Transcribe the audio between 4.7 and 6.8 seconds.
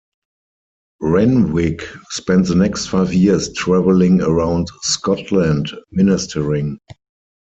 Scotland ministering.